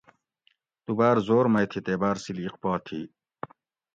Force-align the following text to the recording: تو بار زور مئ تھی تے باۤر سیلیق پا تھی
تو 0.83 0.91
بار 0.99 1.17
زور 1.27 1.45
مئ 1.53 1.65
تھی 1.71 1.79
تے 1.85 1.93
باۤر 2.01 2.17
سیلیق 2.23 2.53
پا 2.61 2.73
تھی 2.85 3.01